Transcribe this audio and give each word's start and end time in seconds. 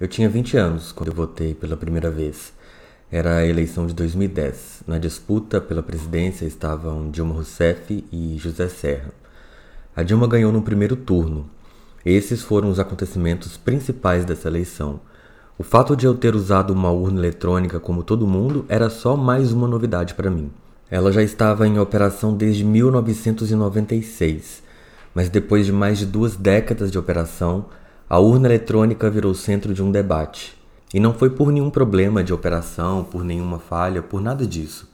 Eu 0.00 0.06
tinha 0.06 0.28
20 0.28 0.56
anos 0.56 0.92
quando 0.92 1.08
eu 1.08 1.14
votei 1.14 1.54
pela 1.54 1.76
primeira 1.76 2.08
vez. 2.08 2.52
Era 3.10 3.38
a 3.38 3.46
eleição 3.46 3.84
de 3.84 3.92
2010. 3.94 4.84
Na 4.86 4.96
disputa 4.96 5.60
pela 5.60 5.82
presidência 5.82 6.44
estavam 6.44 7.10
Dilma 7.10 7.34
Rousseff 7.34 8.04
e 8.12 8.36
José 8.38 8.68
Serra. 8.68 9.10
A 9.96 10.04
Dilma 10.04 10.28
ganhou 10.28 10.52
no 10.52 10.62
primeiro 10.62 10.94
turno. 10.94 11.50
Esses 12.06 12.42
foram 12.42 12.70
os 12.70 12.78
acontecimentos 12.78 13.56
principais 13.56 14.24
dessa 14.24 14.46
eleição. 14.46 15.00
O 15.58 15.64
fato 15.64 15.96
de 15.96 16.06
eu 16.06 16.14
ter 16.14 16.36
usado 16.36 16.72
uma 16.72 16.92
urna 16.92 17.18
eletrônica 17.18 17.80
como 17.80 18.04
todo 18.04 18.24
mundo 18.24 18.64
era 18.68 18.88
só 18.88 19.16
mais 19.16 19.52
uma 19.52 19.66
novidade 19.66 20.14
para 20.14 20.30
mim. 20.30 20.48
Ela 20.88 21.10
já 21.10 21.24
estava 21.24 21.66
em 21.66 21.80
operação 21.80 22.36
desde 22.36 22.64
1996, 22.64 24.62
mas 25.12 25.28
depois 25.28 25.66
de 25.66 25.72
mais 25.72 25.98
de 25.98 26.06
duas 26.06 26.36
décadas 26.36 26.92
de 26.92 26.98
operação, 26.98 27.66
a 28.10 28.18
urna 28.18 28.48
eletrônica 28.48 29.10
virou 29.10 29.34
centro 29.34 29.74
de 29.74 29.82
um 29.82 29.90
debate. 29.90 30.56
E 30.94 30.98
não 30.98 31.12
foi 31.12 31.28
por 31.28 31.52
nenhum 31.52 31.68
problema 31.68 32.24
de 32.24 32.32
operação, 32.32 33.04
por 33.04 33.22
nenhuma 33.22 33.58
falha, 33.58 34.00
por 34.00 34.22
nada 34.22 34.46
disso. 34.46 34.90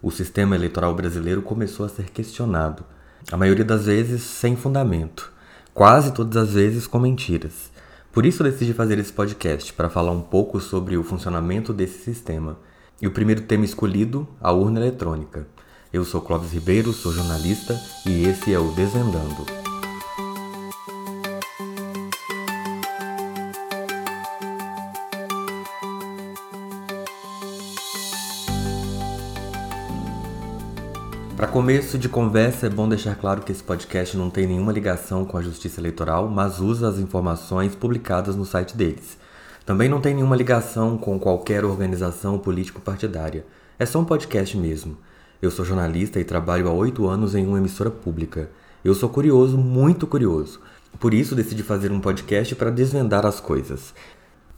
O 0.00 0.10
sistema 0.12 0.54
eleitoral 0.54 0.94
brasileiro 0.94 1.42
começou 1.42 1.84
a 1.84 1.88
ser 1.88 2.10
questionado, 2.10 2.84
a 3.32 3.36
maioria 3.36 3.64
das 3.64 3.86
vezes 3.86 4.22
sem 4.22 4.54
fundamento, 4.54 5.32
quase 5.72 6.12
todas 6.12 6.36
as 6.36 6.54
vezes 6.54 6.86
com 6.86 7.00
mentiras. 7.00 7.72
Por 8.12 8.24
isso 8.24 8.44
decidi 8.44 8.72
fazer 8.72 9.00
esse 9.00 9.12
podcast 9.12 9.72
para 9.72 9.90
falar 9.90 10.12
um 10.12 10.20
pouco 10.20 10.60
sobre 10.60 10.96
o 10.96 11.02
funcionamento 11.02 11.72
desse 11.72 12.04
sistema. 12.04 12.56
E 13.02 13.08
o 13.08 13.10
primeiro 13.10 13.40
tema 13.40 13.64
escolhido, 13.64 14.28
a 14.40 14.52
urna 14.52 14.78
eletrônica. 14.78 15.48
Eu 15.92 16.04
sou 16.04 16.20
Clóvis 16.20 16.52
Ribeiro, 16.52 16.92
sou 16.92 17.12
jornalista 17.12 17.76
e 18.06 18.24
esse 18.24 18.54
é 18.54 18.58
o 18.58 18.70
Desvendando. 18.70 19.73
Começo 31.54 31.96
de 31.96 32.08
conversa, 32.08 32.66
é 32.66 32.68
bom 32.68 32.88
deixar 32.88 33.14
claro 33.14 33.40
que 33.40 33.52
esse 33.52 33.62
podcast 33.62 34.16
não 34.16 34.28
tem 34.28 34.44
nenhuma 34.44 34.72
ligação 34.72 35.24
com 35.24 35.38
a 35.38 35.40
Justiça 35.40 35.80
Eleitoral, 35.80 36.28
mas 36.28 36.58
usa 36.58 36.88
as 36.88 36.98
informações 36.98 37.76
publicadas 37.76 38.34
no 38.34 38.44
site 38.44 38.76
deles. 38.76 39.16
Também 39.64 39.88
não 39.88 40.00
tem 40.00 40.14
nenhuma 40.14 40.34
ligação 40.34 40.98
com 40.98 41.16
qualquer 41.16 41.64
organização 41.64 42.40
político-partidária. 42.40 43.46
É 43.78 43.86
só 43.86 44.00
um 44.00 44.04
podcast 44.04 44.56
mesmo. 44.58 44.98
Eu 45.40 45.48
sou 45.48 45.64
jornalista 45.64 46.18
e 46.18 46.24
trabalho 46.24 46.66
há 46.66 46.72
oito 46.72 47.06
anos 47.06 47.36
em 47.36 47.46
uma 47.46 47.58
emissora 47.58 47.88
pública. 47.88 48.50
Eu 48.84 48.92
sou 48.92 49.08
curioso, 49.08 49.56
muito 49.56 50.08
curioso. 50.08 50.60
Por 50.98 51.14
isso 51.14 51.36
decidi 51.36 51.62
fazer 51.62 51.92
um 51.92 52.00
podcast 52.00 52.52
para 52.56 52.68
desvendar 52.68 53.24
as 53.24 53.38
coisas. 53.38 53.94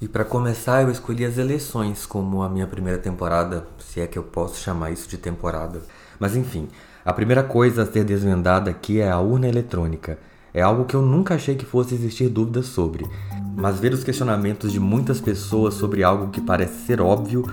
E 0.01 0.09
para 0.09 0.25
começar, 0.25 0.81
eu 0.81 0.91
escolhi 0.91 1.27
as 1.27 1.37
eleições 1.37 2.07
como 2.07 2.41
a 2.41 2.49
minha 2.49 2.67
primeira 2.67 2.99
temporada, 2.99 3.67
se 3.81 4.01
é 4.01 4.07
que 4.07 4.19
eu 4.19 4.23
posso 4.23 4.59
chamar 4.59 4.93
isso 4.93 5.07
de 5.07 5.19
temporada. 5.19 5.83
Mas 6.19 6.37
enfim, 6.37 6.69
a 7.05 7.13
primeira 7.13 7.43
coisa 7.43 7.83
a 7.83 7.87
ser 7.87 8.05
desvendada 8.05 8.71
aqui 8.71 9.01
é 9.01 9.11
a 9.11 9.19
urna 9.19 9.49
eletrônica. 9.49 10.19
É 10.53 10.63
algo 10.63 10.85
que 10.85 10.95
eu 10.95 11.03
nunca 11.03 11.35
achei 11.35 11.55
que 11.55 11.65
fosse 11.65 11.95
existir 11.95 12.29
dúvidas 12.29 12.67
sobre. 12.67 13.07
Mas 13.55 13.79
ver 13.79 13.93
os 13.93 14.03
questionamentos 14.03 14.73
de 14.73 14.81
muitas 14.81 15.21
pessoas 15.21 15.75
sobre 15.75 16.03
algo 16.03 16.29
que 16.29 16.41
parece 16.41 16.87
ser 16.87 17.01
óbvio, 17.01 17.45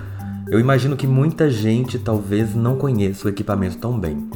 eu 0.48 0.58
imagino 0.58 0.96
que 0.96 1.06
muita 1.06 1.50
gente 1.50 1.98
talvez 1.98 2.54
não 2.54 2.76
conheça 2.76 3.26
o 3.26 3.30
equipamento 3.30 3.78
tão 3.78 3.98
bem. 3.98 4.28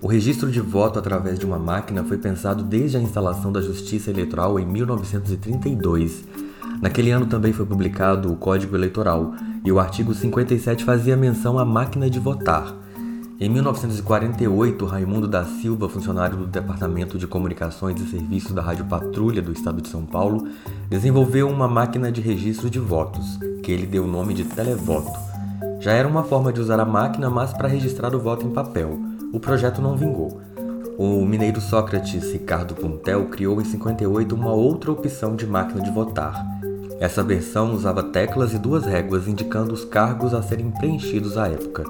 O 0.00 0.06
registro 0.06 0.50
de 0.50 0.60
voto 0.60 0.98
através 0.98 1.38
de 1.38 1.46
uma 1.46 1.58
máquina 1.58 2.04
foi 2.04 2.18
pensado 2.18 2.62
desde 2.62 2.96
a 2.96 3.00
instalação 3.00 3.50
da 3.50 3.60
Justiça 3.60 4.10
Eleitoral 4.10 4.58
em 4.60 4.66
1932. 4.66 6.24
Naquele 6.80 7.10
ano 7.10 7.26
também 7.26 7.52
foi 7.52 7.66
publicado 7.66 8.30
o 8.30 8.36
Código 8.36 8.76
Eleitoral, 8.76 9.34
e 9.64 9.72
o 9.72 9.80
artigo 9.80 10.14
57 10.14 10.84
fazia 10.84 11.16
menção 11.16 11.58
à 11.58 11.64
máquina 11.64 12.08
de 12.08 12.20
votar. 12.20 12.72
Em 13.38 13.50
1948, 13.50 14.86
Raimundo 14.86 15.28
da 15.28 15.44
Silva, 15.44 15.90
funcionário 15.90 16.38
do 16.38 16.46
Departamento 16.46 17.18
de 17.18 17.26
Comunicações 17.26 18.00
e 18.00 18.10
Serviços 18.10 18.52
da 18.52 18.62
Rádio 18.62 18.86
Patrulha 18.86 19.42
do 19.42 19.52
Estado 19.52 19.82
de 19.82 19.90
São 19.90 20.06
Paulo, 20.06 20.48
desenvolveu 20.88 21.46
uma 21.46 21.68
máquina 21.68 22.10
de 22.10 22.22
registro 22.22 22.70
de 22.70 22.78
votos, 22.78 23.38
que 23.62 23.70
ele 23.70 23.86
deu 23.86 24.04
o 24.04 24.06
nome 24.06 24.32
de 24.32 24.44
televoto. 24.44 25.12
Já 25.80 25.92
era 25.92 26.08
uma 26.08 26.24
forma 26.24 26.50
de 26.50 26.62
usar 26.62 26.80
a 26.80 26.86
máquina, 26.86 27.28
mas 27.28 27.52
para 27.52 27.68
registrar 27.68 28.14
o 28.14 28.20
voto 28.20 28.46
em 28.46 28.50
papel. 28.50 28.98
O 29.34 29.38
projeto 29.38 29.82
não 29.82 29.98
vingou. 29.98 30.40
O 30.96 31.22
mineiro 31.26 31.60
Sócrates 31.60 32.32
Ricardo 32.32 32.74
Puntel 32.74 33.26
criou 33.26 33.60
em 33.60 33.66
58 33.66 34.34
uma 34.34 34.52
outra 34.52 34.90
opção 34.90 35.36
de 35.36 35.46
máquina 35.46 35.82
de 35.82 35.90
votar. 35.90 36.42
Essa 36.98 37.22
versão 37.22 37.74
usava 37.74 38.02
teclas 38.02 38.54
e 38.54 38.58
duas 38.58 38.86
réguas 38.86 39.28
indicando 39.28 39.74
os 39.74 39.84
cargos 39.84 40.32
a 40.32 40.40
serem 40.40 40.70
preenchidos 40.70 41.36
à 41.36 41.48
época. 41.48 41.84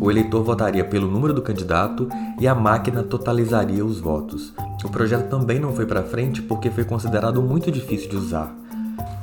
O 0.00 0.10
eleitor 0.10 0.42
votaria 0.42 0.84
pelo 0.84 1.10
número 1.10 1.32
do 1.32 1.42
candidato 1.42 2.08
e 2.38 2.46
a 2.46 2.54
máquina 2.54 3.02
totalizaria 3.02 3.84
os 3.84 3.98
votos. 3.98 4.52
O 4.84 4.88
projeto 4.88 5.28
também 5.28 5.58
não 5.58 5.72
foi 5.72 5.86
para 5.86 6.02
frente 6.02 6.42
porque 6.42 6.70
foi 6.70 6.84
considerado 6.84 7.42
muito 7.42 7.70
difícil 7.70 8.10
de 8.10 8.16
usar. 8.16 8.54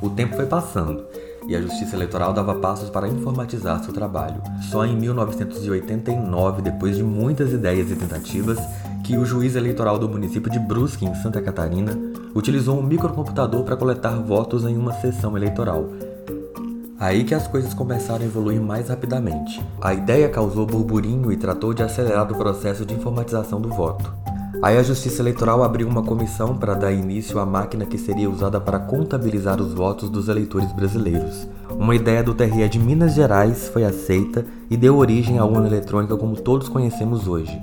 O 0.02 0.10
tempo 0.10 0.36
foi 0.36 0.46
passando 0.46 1.04
e 1.46 1.54
a 1.54 1.60
Justiça 1.60 1.94
Eleitoral 1.94 2.32
dava 2.32 2.54
passos 2.54 2.90
para 2.90 3.08
informatizar 3.08 3.82
seu 3.84 3.92
trabalho. 3.92 4.42
Só 4.70 4.84
em 4.84 4.96
1989, 4.96 6.62
depois 6.62 6.96
de 6.96 7.02
muitas 7.02 7.52
ideias 7.52 7.90
e 7.90 7.96
tentativas, 7.96 8.58
que 9.02 9.16
o 9.18 9.24
juiz 9.24 9.54
eleitoral 9.54 9.98
do 9.98 10.08
município 10.08 10.50
de 10.50 10.58
Brusque, 10.58 11.04
em 11.04 11.14
Santa 11.16 11.42
Catarina, 11.42 11.92
utilizou 12.34 12.78
um 12.78 12.82
microcomputador 12.82 13.62
para 13.62 13.76
coletar 13.76 14.16
votos 14.16 14.64
em 14.64 14.76
uma 14.76 14.94
sessão 14.94 15.36
eleitoral, 15.36 15.86
Aí 16.98 17.24
que 17.24 17.34
as 17.34 17.48
coisas 17.48 17.74
começaram 17.74 18.22
a 18.22 18.26
evoluir 18.26 18.60
mais 18.60 18.88
rapidamente. 18.88 19.60
A 19.80 19.92
ideia 19.92 20.28
causou 20.28 20.64
burburinho 20.64 21.32
e 21.32 21.36
tratou 21.36 21.74
de 21.74 21.82
acelerar 21.82 22.30
o 22.30 22.36
processo 22.36 22.86
de 22.86 22.94
informatização 22.94 23.60
do 23.60 23.68
voto. 23.68 24.12
Aí 24.62 24.78
a 24.78 24.82
Justiça 24.82 25.20
Eleitoral 25.20 25.62
abriu 25.62 25.88
uma 25.88 26.02
comissão 26.02 26.56
para 26.56 26.74
dar 26.74 26.92
início 26.92 27.38
à 27.38 27.44
máquina 27.44 27.84
que 27.84 27.98
seria 27.98 28.30
usada 28.30 28.60
para 28.60 28.78
contabilizar 28.78 29.60
os 29.60 29.74
votos 29.74 30.08
dos 30.08 30.28
eleitores 30.28 30.72
brasileiros. 30.72 31.46
Uma 31.70 31.96
ideia 31.96 32.22
do 32.22 32.32
TRE 32.32 32.68
de 32.68 32.78
Minas 32.78 33.14
Gerais 33.14 33.68
foi 33.68 33.84
aceita 33.84 34.46
e 34.70 34.76
deu 34.76 34.96
origem 34.96 35.38
à 35.38 35.44
urna 35.44 35.66
eletrônica 35.66 36.16
como 36.16 36.36
todos 36.36 36.68
conhecemos 36.68 37.26
hoje. 37.26 37.60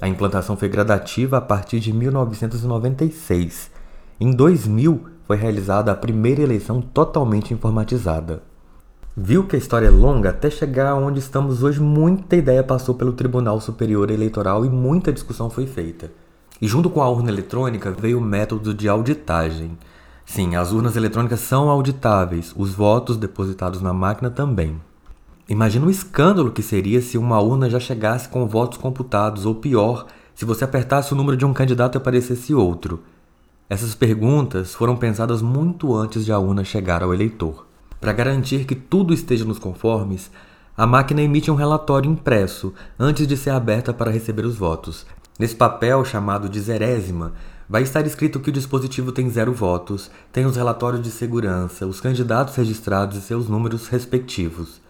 A 0.00 0.08
implantação 0.08 0.56
foi 0.56 0.68
gradativa 0.68 1.38
a 1.38 1.40
partir 1.40 1.78
de 1.78 1.92
1996. 1.92 3.70
Em 4.20 4.32
2000 4.32 5.00
foi 5.24 5.36
realizada 5.36 5.92
a 5.92 5.96
primeira 5.96 6.42
eleição 6.42 6.82
totalmente 6.82 7.54
informatizada. 7.54 8.51
Viu 9.14 9.44
que 9.44 9.54
a 9.54 9.58
história 9.58 9.88
é 9.88 9.90
longa? 9.90 10.30
Até 10.30 10.48
chegar 10.48 10.94
onde 10.94 11.18
estamos 11.18 11.62
hoje, 11.62 11.78
muita 11.78 12.34
ideia 12.34 12.64
passou 12.64 12.94
pelo 12.94 13.12
Tribunal 13.12 13.60
Superior 13.60 14.10
Eleitoral 14.10 14.64
e 14.64 14.70
muita 14.70 15.12
discussão 15.12 15.50
foi 15.50 15.66
feita. 15.66 16.10
E 16.62 16.66
junto 16.66 16.88
com 16.88 17.02
a 17.02 17.10
urna 17.10 17.30
eletrônica 17.30 17.90
veio 17.90 18.16
o 18.16 18.22
método 18.22 18.72
de 18.72 18.88
auditagem. 18.88 19.76
Sim, 20.24 20.56
as 20.56 20.72
urnas 20.72 20.96
eletrônicas 20.96 21.40
são 21.40 21.68
auditáveis, 21.68 22.54
os 22.56 22.72
votos 22.72 23.18
depositados 23.18 23.82
na 23.82 23.92
máquina 23.92 24.30
também. 24.30 24.80
Imagina 25.46 25.84
o 25.84 25.90
escândalo 25.90 26.50
que 26.50 26.62
seria 26.62 27.02
se 27.02 27.18
uma 27.18 27.38
urna 27.38 27.68
já 27.68 27.78
chegasse 27.78 28.30
com 28.30 28.48
votos 28.48 28.78
computados, 28.78 29.44
ou 29.44 29.54
pior, 29.54 30.06
se 30.34 30.46
você 30.46 30.64
apertasse 30.64 31.12
o 31.12 31.16
número 31.16 31.36
de 31.36 31.44
um 31.44 31.52
candidato 31.52 31.96
e 31.96 31.98
aparecesse 31.98 32.54
outro. 32.54 33.02
Essas 33.68 33.94
perguntas 33.94 34.72
foram 34.74 34.96
pensadas 34.96 35.42
muito 35.42 35.94
antes 35.94 36.24
de 36.24 36.32
a 36.32 36.38
urna 36.38 36.64
chegar 36.64 37.02
ao 37.02 37.12
eleitor. 37.12 37.70
Para 38.02 38.12
garantir 38.12 38.64
que 38.64 38.74
tudo 38.74 39.14
esteja 39.14 39.44
nos 39.44 39.60
conformes, 39.60 40.28
a 40.76 40.84
máquina 40.84 41.22
emite 41.22 41.52
um 41.52 41.54
relatório 41.54 42.10
impresso 42.10 42.74
antes 42.98 43.28
de 43.28 43.36
ser 43.36 43.50
aberta 43.50 43.94
para 43.94 44.10
receber 44.10 44.44
os 44.44 44.56
votos. 44.56 45.06
Nesse 45.38 45.54
papel, 45.54 46.04
chamado 46.04 46.48
de 46.48 46.58
zerésima, 46.58 47.32
vai 47.68 47.82
estar 47.84 48.04
escrito 48.04 48.40
que 48.40 48.50
o 48.50 48.52
dispositivo 48.52 49.12
tem 49.12 49.30
zero 49.30 49.52
votos, 49.52 50.10
tem 50.32 50.44
os 50.44 50.56
relatórios 50.56 51.00
de 51.00 51.12
segurança, 51.12 51.86
os 51.86 52.00
candidatos 52.00 52.56
registrados 52.56 53.16
e 53.16 53.20
seus 53.20 53.48
números 53.48 53.86
respectivos. 53.86 54.82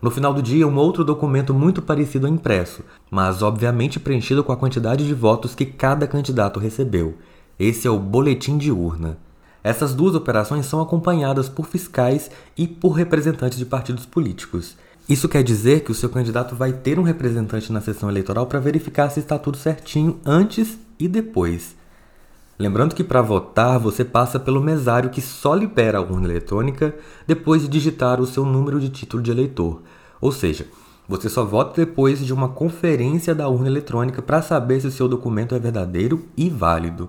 No 0.00 0.08
final 0.08 0.32
do 0.32 0.40
dia, 0.40 0.68
um 0.68 0.76
outro 0.76 1.04
documento 1.04 1.52
muito 1.52 1.82
parecido 1.82 2.28
é 2.28 2.30
impresso, 2.30 2.84
mas 3.10 3.42
obviamente 3.42 3.98
preenchido 3.98 4.44
com 4.44 4.52
a 4.52 4.56
quantidade 4.56 5.04
de 5.04 5.12
votos 5.12 5.56
que 5.56 5.66
cada 5.66 6.06
candidato 6.06 6.60
recebeu. 6.60 7.18
Esse 7.58 7.88
é 7.88 7.90
o 7.90 7.98
boletim 7.98 8.56
de 8.56 8.70
urna. 8.70 9.18
Essas 9.62 9.94
duas 9.94 10.14
operações 10.14 10.66
são 10.66 10.80
acompanhadas 10.80 11.48
por 11.48 11.66
fiscais 11.66 12.30
e 12.56 12.66
por 12.66 12.90
representantes 12.90 13.58
de 13.58 13.66
partidos 13.66 14.06
políticos. 14.06 14.76
Isso 15.08 15.28
quer 15.28 15.42
dizer 15.42 15.80
que 15.80 15.90
o 15.90 15.94
seu 15.94 16.08
candidato 16.08 16.54
vai 16.54 16.72
ter 16.72 16.98
um 16.98 17.02
representante 17.02 17.72
na 17.72 17.80
sessão 17.80 18.08
eleitoral 18.08 18.46
para 18.46 18.60
verificar 18.60 19.10
se 19.10 19.20
está 19.20 19.38
tudo 19.38 19.58
certinho 19.58 20.20
antes 20.24 20.78
e 20.98 21.08
depois. 21.08 21.74
Lembrando 22.58 22.94
que 22.94 23.02
para 23.02 23.22
votar 23.22 23.78
você 23.78 24.04
passa 24.04 24.38
pelo 24.38 24.62
mesário 24.62 25.10
que 25.10 25.20
só 25.20 25.54
libera 25.54 25.98
a 25.98 26.02
urna 26.02 26.28
eletrônica 26.28 26.94
depois 27.26 27.62
de 27.62 27.68
digitar 27.68 28.20
o 28.20 28.26
seu 28.26 28.44
número 28.44 28.78
de 28.78 28.88
título 28.88 29.22
de 29.22 29.30
eleitor. 29.30 29.82
Ou 30.20 30.30
seja, 30.30 30.66
você 31.08 31.28
só 31.28 31.44
vota 31.44 31.84
depois 31.84 32.24
de 32.24 32.32
uma 32.32 32.48
conferência 32.48 33.34
da 33.34 33.48
urna 33.48 33.66
eletrônica 33.66 34.22
para 34.22 34.42
saber 34.42 34.80
se 34.80 34.86
o 34.86 34.92
seu 34.92 35.08
documento 35.08 35.54
é 35.54 35.58
verdadeiro 35.58 36.24
e 36.36 36.48
válido. 36.48 37.08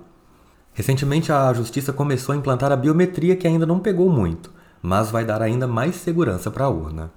Recentemente, 0.74 1.32
a 1.32 1.52
Justiça 1.54 1.92
começou 1.92 2.34
a 2.34 2.38
implantar 2.38 2.72
a 2.72 2.78
biometria 2.78 3.36
que 3.36 3.48
ainda 3.48 3.66
não 3.66 3.80
pegou 3.80 4.10
muito, 4.10 4.52
mas 4.82 5.12
vai 5.12 5.26
dar 5.26 5.42
ainda 5.42 5.68
mais 5.68 5.96
segurança 5.96 6.50
para 6.50 6.66
a 6.66 6.70
urna. 6.70 7.12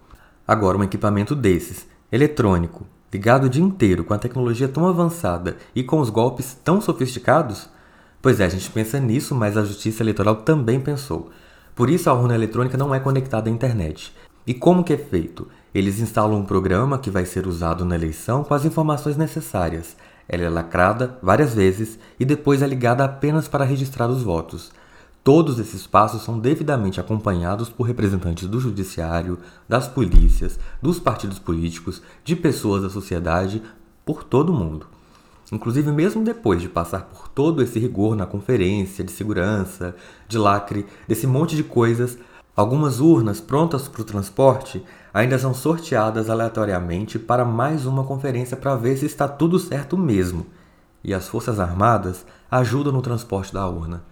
Agora, 0.47 0.77
um 0.77 0.83
equipamento 0.83 1.35
desses, 1.35 1.87
eletrônico, 2.11 2.85
ligado 3.13 3.45
o 3.45 3.49
dia 3.49 3.63
inteiro 3.63 4.03
com 4.03 4.13
a 4.13 4.19
tecnologia 4.19 4.69
tão 4.69 4.87
avançada 4.89 5.57
e 5.75 5.85
com 5.85 6.01
os 6.01 6.11
golpes 6.11 6.59
tão 6.65 6.81
sofisticados? 6.81 7.69
Pois 8.21 8.41
é, 8.41 8.47
a 8.47 8.49
gente 8.49 8.71
pensa 8.71 8.99
nisso, 8.99 9.35
mas 9.35 9.57
a 9.57 9.65
Justiça 9.65 10.03
Eleitoral 10.03 10.37
também 10.37 10.81
pensou. 10.81 11.31
Por 11.75 11.89
isso, 11.89 12.11
a 12.11 12.15
urna 12.15 12.35
eletrônica 12.35 12.77
não 12.77 12.95
é 12.95 12.99
conectada 12.99 13.49
à 13.49 13.53
internet. 13.53 14.13
E 14.47 14.53
como 14.53 14.85
que 14.85 14.93
é 14.93 14.99
feito? 14.99 15.49
Eles 15.75 16.01
instalam 16.01 16.39
um 16.39 16.45
programa 16.45 16.99
que 16.99 17.11
vai 17.11 17.25
ser 17.25 17.47
usado 17.47 17.85
na 17.85 17.95
eleição 17.95 18.45
com 18.45 18.53
as 18.53 18.65
informações 18.65 19.17
necessárias, 19.17 19.97
ela 20.29 20.45
é 20.45 20.49
lacrada 20.49 21.19
várias 21.23 21.55
vezes 21.55 21.99
e 22.19 22.25
depois 22.25 22.63
é 22.63 22.67
ligada 22.67 23.05
apenas 23.05 23.49
para 23.49 23.65
registrar 23.65 24.09
os 24.09 24.23
votos. 24.23 24.73
Todos 25.23 25.59
esses 25.59 25.87
passos 25.87 26.23
são 26.23 26.39
devidamente 26.39 27.01
acompanhados 27.01 27.71
por 27.71 27.85
representantes 27.85 28.47
do 28.47 28.61
judiciário, 28.61 29.39
das 29.67 29.89
polícias, 29.89 30.59
dos 30.83 30.99
partidos 30.99 31.39
políticos, 31.39 32.03
de 32.23 32.37
pessoas 32.37 32.83
da 32.83 32.91
sociedade, 32.91 33.63
por 34.05 34.23
todo 34.23 34.51
o 34.51 34.55
mundo. 34.55 34.87
Inclusive, 35.51 35.91
mesmo 35.93 36.23
depois 36.23 36.61
de 36.61 36.69
passar 36.69 37.03
por 37.05 37.29
todo 37.29 37.63
esse 37.63 37.79
rigor 37.79 38.17
na 38.17 38.27
conferência 38.27 39.05
de 39.05 39.13
segurança, 39.13 39.95
de 40.29 40.37
lacre, 40.37 40.85
desse 41.09 41.27
monte 41.27 41.57
de 41.57 41.63
coisas, 41.63 42.19
algumas 42.57 43.01
urnas 43.01 43.41
prontas 43.41 43.89
para 43.89 44.03
o 44.03 44.05
transporte 44.05 44.85
ainda 45.13 45.39
são 45.39 45.55
sorteadas 45.55 46.29
aleatoriamente 46.29 47.19
para 47.19 47.45
mais 47.45 47.87
uma 47.87 48.05
conferência 48.05 48.57
para 48.57 48.77
ver 48.77 48.97
se 48.97 49.07
está 49.07 49.29
tudo 49.29 49.59
certo 49.59 49.97
mesmo. 49.97 50.47
E 51.03 51.13
as 51.13 51.29
Forças 51.29 51.61
Armadas 51.61 52.25
ajudam 52.51 52.93
no 52.93 53.03
transporte 53.03 53.53
da 53.53 53.69
urna. 53.69 54.03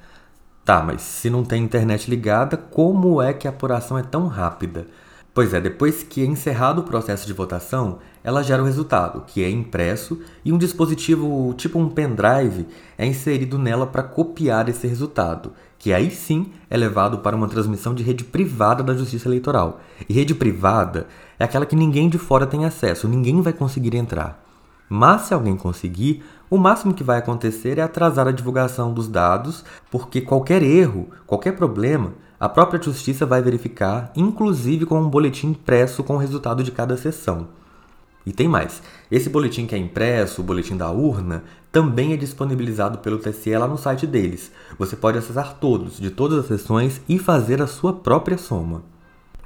Tá, 0.64 0.82
mas 0.82 1.02
se 1.02 1.28
não 1.28 1.42
tem 1.42 1.64
internet 1.64 2.08
ligada, 2.08 2.56
como 2.56 3.20
é 3.20 3.32
que 3.32 3.48
a 3.48 3.50
apuração 3.50 3.98
é 3.98 4.02
tão 4.02 4.28
rápida? 4.28 4.86
Pois 5.34 5.54
é, 5.54 5.60
depois 5.60 6.02
que 6.02 6.22
é 6.22 6.26
encerrado 6.26 6.82
o 6.82 6.84
processo 6.84 7.26
de 7.26 7.32
votação, 7.32 7.98
ela 8.22 8.42
gera 8.42 8.62
o 8.62 8.66
resultado, 8.66 9.24
que 9.26 9.42
é 9.42 9.50
impresso, 9.50 10.20
e 10.44 10.52
um 10.52 10.58
dispositivo 10.58 11.54
tipo 11.54 11.78
um 11.78 11.88
pendrive 11.88 12.68
é 12.98 13.06
inserido 13.06 13.58
nela 13.58 13.86
para 13.86 14.02
copiar 14.02 14.68
esse 14.68 14.86
resultado, 14.86 15.54
que 15.82 15.92
aí 15.92 16.12
sim 16.12 16.46
é 16.70 16.76
levado 16.76 17.18
para 17.18 17.34
uma 17.34 17.48
transmissão 17.48 17.92
de 17.92 18.04
rede 18.04 18.22
privada 18.22 18.84
da 18.84 18.94
Justiça 18.94 19.26
Eleitoral. 19.26 19.80
E 20.08 20.12
rede 20.12 20.32
privada 20.32 21.08
é 21.40 21.44
aquela 21.44 21.66
que 21.66 21.74
ninguém 21.74 22.08
de 22.08 22.18
fora 22.18 22.46
tem 22.46 22.64
acesso, 22.64 23.08
ninguém 23.08 23.42
vai 23.42 23.52
conseguir 23.52 23.96
entrar. 23.96 24.40
Mas 24.88 25.22
se 25.22 25.34
alguém 25.34 25.56
conseguir, 25.56 26.22
o 26.48 26.56
máximo 26.56 26.94
que 26.94 27.02
vai 27.02 27.18
acontecer 27.18 27.78
é 27.78 27.82
atrasar 27.82 28.28
a 28.28 28.32
divulgação 28.32 28.94
dos 28.94 29.08
dados, 29.08 29.64
porque 29.90 30.20
qualquer 30.20 30.62
erro, 30.62 31.08
qualquer 31.26 31.56
problema, 31.56 32.12
a 32.38 32.48
própria 32.48 32.80
justiça 32.80 33.26
vai 33.26 33.42
verificar, 33.42 34.12
inclusive 34.14 34.86
com 34.86 35.00
um 35.00 35.10
boletim 35.10 35.48
impresso 35.48 36.04
com 36.04 36.14
o 36.14 36.18
resultado 36.18 36.62
de 36.62 36.70
cada 36.70 36.96
sessão. 36.96 37.48
E 38.24 38.32
tem 38.32 38.48
mais: 38.48 38.82
esse 39.10 39.28
boletim 39.28 39.66
que 39.66 39.74
é 39.74 39.78
impresso, 39.78 40.40
o 40.40 40.44
boletim 40.44 40.76
da 40.76 40.90
urna, 40.90 41.44
também 41.70 42.12
é 42.12 42.16
disponibilizado 42.16 42.98
pelo 42.98 43.18
TSE 43.18 43.56
lá 43.56 43.66
no 43.66 43.78
site 43.78 44.06
deles. 44.06 44.52
Você 44.78 44.94
pode 44.94 45.18
acessar 45.18 45.54
todos, 45.58 45.98
de 45.98 46.10
todas 46.10 46.38
as 46.38 46.46
sessões, 46.46 47.00
e 47.08 47.18
fazer 47.18 47.62
a 47.62 47.66
sua 47.66 47.92
própria 47.92 48.38
soma. 48.38 48.82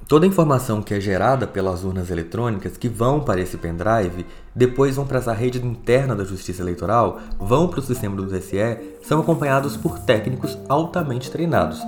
Toda 0.09 0.25
a 0.25 0.29
informação 0.29 0.83
que 0.83 0.95
é 0.95 1.01
gerada 1.01 1.49
pelas 1.49 1.83
urnas 1.83 2.13
eletrônicas 2.13 2.77
que 2.77 2.89
vão 2.89 3.19
para 3.19 3.41
esse 3.41 3.57
pendrive, 3.57 4.25
depois 4.55 4.95
vão 4.95 5.05
para 5.05 5.19
essa 5.19 5.33
rede 5.33 5.59
interna 5.59 6.15
da 6.15 6.23
Justiça 6.23 6.63
Eleitoral, 6.63 7.19
vão 7.41 7.67
para 7.67 7.81
o 7.81 7.83
sistema 7.83 8.15
do 8.15 8.27
TSE, 8.27 8.99
são 9.03 9.21
acompanhados 9.21 9.77
por 9.77 9.99
técnicos 9.99 10.57
altamente 10.69 11.29
treinados. 11.29 11.83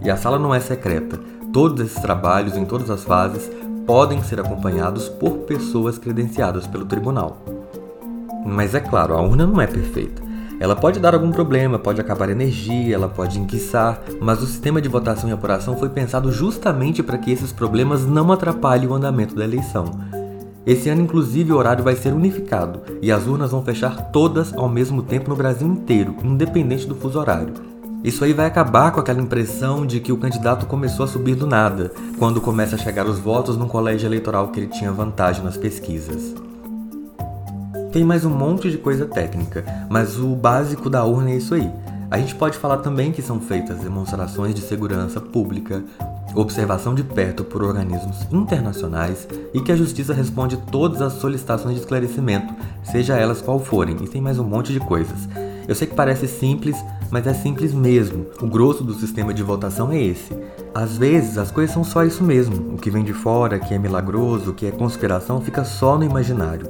E 0.00 0.08
a 0.08 0.16
sala 0.16 0.38
não 0.38 0.54
é 0.54 0.60
secreta. 0.60 1.18
Todos 1.52 1.84
esses 1.84 2.00
trabalhos, 2.00 2.56
em 2.56 2.64
todas 2.64 2.90
as 2.90 3.02
fases, 3.02 3.50
podem 3.86 4.22
ser 4.22 4.40
acompanhados 4.40 5.08
por 5.08 5.38
pessoas 5.38 5.98
credenciadas 5.98 6.66
pelo 6.66 6.86
tribunal. 6.86 7.38
Mas 8.44 8.74
é 8.74 8.80
claro, 8.80 9.14
a 9.14 9.22
urna 9.22 9.46
não 9.46 9.60
é 9.60 9.66
perfeita. 9.66 10.22
Ela 10.60 10.76
pode 10.76 11.00
dar 11.00 11.14
algum 11.14 11.30
problema, 11.30 11.78
pode 11.78 12.00
acabar 12.00 12.30
energia, 12.30 12.94
ela 12.94 13.08
pode 13.08 13.38
enguiçar, 13.38 14.00
mas 14.20 14.40
o 14.40 14.46
sistema 14.46 14.80
de 14.80 14.88
votação 14.88 15.28
e 15.28 15.32
apuração 15.32 15.76
foi 15.76 15.88
pensado 15.88 16.30
justamente 16.30 17.02
para 17.02 17.18
que 17.18 17.32
esses 17.32 17.52
problemas 17.52 18.06
não 18.06 18.30
atrapalhem 18.30 18.88
o 18.88 18.94
andamento 18.94 19.34
da 19.34 19.44
eleição. 19.44 19.90
Esse 20.66 20.88
ano, 20.88 21.02
inclusive, 21.02 21.52
o 21.52 21.56
horário 21.56 21.84
vai 21.84 21.96
ser 21.96 22.14
unificado 22.14 22.80
e 23.02 23.12
as 23.12 23.26
urnas 23.26 23.50
vão 23.50 23.62
fechar 23.62 24.10
todas 24.10 24.54
ao 24.54 24.68
mesmo 24.68 25.02
tempo 25.02 25.28
no 25.28 25.36
Brasil 25.36 25.66
inteiro, 25.66 26.14
independente 26.22 26.86
do 26.86 26.94
fuso 26.94 27.18
horário. 27.18 27.73
Isso 28.04 28.22
aí 28.22 28.34
vai 28.34 28.44
acabar 28.44 28.92
com 28.92 29.00
aquela 29.00 29.22
impressão 29.22 29.86
de 29.86 29.98
que 29.98 30.12
o 30.12 30.18
candidato 30.18 30.66
começou 30.66 31.04
a 31.04 31.08
subir 31.08 31.34
do 31.36 31.46
nada, 31.46 31.90
quando 32.18 32.38
começa 32.38 32.76
a 32.76 32.78
chegar 32.78 33.06
os 33.06 33.18
votos 33.18 33.56
num 33.56 33.66
colégio 33.66 34.06
eleitoral 34.06 34.48
que 34.48 34.60
ele 34.60 34.66
tinha 34.66 34.92
vantagem 34.92 35.42
nas 35.42 35.56
pesquisas. 35.56 36.34
Tem 37.90 38.04
mais 38.04 38.22
um 38.26 38.28
monte 38.28 38.70
de 38.70 38.76
coisa 38.76 39.06
técnica, 39.06 39.64
mas 39.88 40.18
o 40.18 40.36
básico 40.36 40.90
da 40.90 41.02
urna 41.02 41.30
é 41.30 41.36
isso 41.36 41.54
aí. 41.54 41.72
A 42.10 42.18
gente 42.18 42.34
pode 42.34 42.58
falar 42.58 42.78
também 42.78 43.10
que 43.10 43.22
são 43.22 43.40
feitas 43.40 43.78
demonstrações 43.78 44.54
de 44.54 44.60
segurança 44.60 45.18
pública, 45.18 45.82
observação 46.34 46.94
de 46.94 47.02
perto 47.02 47.42
por 47.42 47.62
organismos 47.62 48.26
internacionais 48.30 49.26
e 49.54 49.62
que 49.62 49.72
a 49.72 49.76
justiça 49.76 50.12
responde 50.12 50.58
todas 50.70 51.00
as 51.00 51.14
solicitações 51.14 51.76
de 51.76 51.80
esclarecimento, 51.80 52.52
seja 52.82 53.16
elas 53.16 53.40
qual 53.40 53.58
forem, 53.58 53.96
e 54.02 54.08
tem 54.08 54.20
mais 54.20 54.38
um 54.38 54.44
monte 54.44 54.74
de 54.74 54.80
coisas. 54.80 55.26
Eu 55.66 55.74
sei 55.74 55.86
que 55.86 55.94
parece 55.94 56.28
simples, 56.28 56.76
mas 57.10 57.26
é 57.26 57.34
simples 57.34 57.72
mesmo. 57.72 58.26
O 58.40 58.46
grosso 58.46 58.82
do 58.82 58.94
sistema 58.94 59.32
de 59.32 59.42
votação 59.42 59.90
é 59.92 60.02
esse. 60.02 60.36
Às 60.74 60.96
vezes 60.96 61.38
as 61.38 61.50
coisas 61.50 61.72
são 61.72 61.84
só 61.84 62.04
isso 62.04 62.22
mesmo. 62.22 62.74
O 62.74 62.78
que 62.78 62.90
vem 62.90 63.04
de 63.04 63.12
fora, 63.12 63.58
que 63.58 63.74
é 63.74 63.78
milagroso, 63.78 64.52
que 64.52 64.66
é 64.66 64.70
conspiração, 64.70 65.40
fica 65.40 65.64
só 65.64 65.96
no 65.96 66.04
imaginário. 66.04 66.68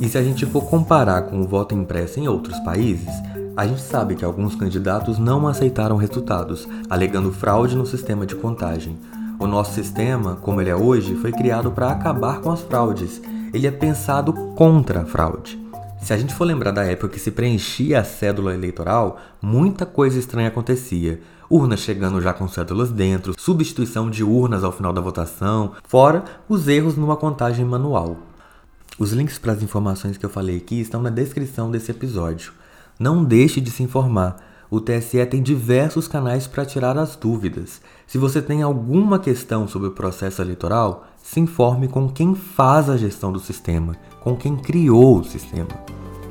E 0.00 0.08
se 0.08 0.18
a 0.18 0.22
gente 0.22 0.44
for 0.46 0.64
comparar 0.64 1.22
com 1.22 1.40
o 1.40 1.46
voto 1.46 1.74
impresso 1.74 2.18
em 2.18 2.28
outros 2.28 2.58
países, 2.60 3.08
a 3.56 3.66
gente 3.66 3.82
sabe 3.82 4.14
que 4.14 4.24
alguns 4.24 4.54
candidatos 4.54 5.18
não 5.18 5.46
aceitaram 5.46 5.96
resultados, 5.96 6.66
alegando 6.88 7.32
fraude 7.32 7.76
no 7.76 7.86
sistema 7.86 8.26
de 8.26 8.34
contagem. 8.34 8.98
O 9.38 9.46
nosso 9.46 9.74
sistema, 9.74 10.36
como 10.36 10.60
ele 10.60 10.70
é 10.70 10.76
hoje, 10.76 11.14
foi 11.16 11.32
criado 11.32 11.70
para 11.70 11.90
acabar 11.90 12.40
com 12.40 12.50
as 12.50 12.62
fraudes. 12.62 13.20
Ele 13.52 13.66
é 13.66 13.70
pensado 13.70 14.32
contra 14.54 15.02
a 15.02 15.04
fraude. 15.04 15.60
Se 16.02 16.12
a 16.12 16.18
gente 16.18 16.34
for 16.34 16.44
lembrar 16.44 16.72
da 16.72 16.82
época 16.82 17.10
que 17.10 17.20
se 17.20 17.30
preenchia 17.30 18.00
a 18.00 18.04
cédula 18.04 18.52
eleitoral, 18.52 19.20
muita 19.40 19.86
coisa 19.86 20.18
estranha 20.18 20.48
acontecia. 20.48 21.20
Urnas 21.48 21.78
chegando 21.78 22.20
já 22.20 22.32
com 22.32 22.48
cédulas 22.48 22.90
dentro, 22.90 23.34
substituição 23.38 24.10
de 24.10 24.24
urnas 24.24 24.64
ao 24.64 24.72
final 24.72 24.92
da 24.92 25.00
votação, 25.00 25.74
fora 25.84 26.24
os 26.48 26.66
erros 26.66 26.96
numa 26.96 27.16
contagem 27.16 27.64
manual. 27.64 28.16
Os 28.98 29.12
links 29.12 29.38
para 29.38 29.52
as 29.52 29.62
informações 29.62 30.16
que 30.16 30.26
eu 30.26 30.30
falei 30.30 30.56
aqui 30.56 30.80
estão 30.80 31.00
na 31.00 31.08
descrição 31.08 31.70
desse 31.70 31.92
episódio. 31.92 32.52
Não 32.98 33.22
deixe 33.22 33.60
de 33.60 33.70
se 33.70 33.84
informar. 33.84 34.51
O 34.72 34.80
TSE 34.80 35.26
tem 35.26 35.42
diversos 35.42 36.08
canais 36.08 36.46
para 36.46 36.64
tirar 36.64 36.96
as 36.96 37.14
dúvidas. 37.14 37.82
Se 38.06 38.16
você 38.16 38.40
tem 38.40 38.62
alguma 38.62 39.18
questão 39.18 39.68
sobre 39.68 39.88
o 39.88 39.92
processo 39.92 40.40
eleitoral, 40.40 41.04
se 41.22 41.40
informe 41.40 41.88
com 41.88 42.08
quem 42.08 42.34
faz 42.34 42.88
a 42.88 42.96
gestão 42.96 43.30
do 43.30 43.38
sistema, 43.38 43.94
com 44.22 44.34
quem 44.34 44.56
criou 44.56 45.18
o 45.18 45.24
sistema. 45.24 45.68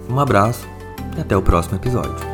Um 0.09 0.19
abraço 0.19 0.67
e 1.15 1.21
até 1.21 1.37
o 1.37 1.41
próximo 1.43 1.75
episódio. 1.75 2.30